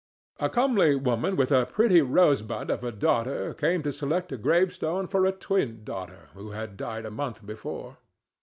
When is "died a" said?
6.75-7.11